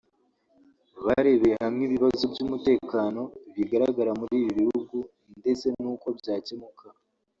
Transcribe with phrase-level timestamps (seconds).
[1.05, 3.21] barebeye hamwe ibibazo by’umutekano
[3.55, 4.97] bigaragara muri ibi bihugu
[5.39, 6.85] ndetse n’uko byakemuka